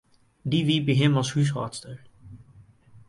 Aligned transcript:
Dy 0.49 0.59
wie 0.67 0.81
by 0.85 0.93
him 0.99 1.13
as 1.21 1.29
húshâldster. 1.33 1.97